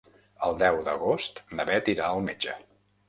El 0.47 0.55
deu 0.61 0.77
d'agost 0.87 1.41
na 1.59 1.67
Bet 1.71 1.93
irà 1.97 2.09
al 2.11 2.25
metge. 2.31 2.57